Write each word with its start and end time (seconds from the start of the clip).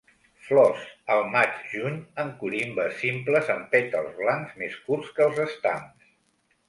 Flors 0.45 0.85
al 1.15 1.21
maig-juny 1.33 1.99
en 2.23 2.31
corimbes 2.41 2.97
simples 3.03 3.53
amb 3.57 3.69
pètals 3.75 4.17
blancs 4.25 4.57
més 4.63 4.81
curts 4.89 5.13
que 5.19 5.27
els 5.31 5.43
estams. 5.49 6.09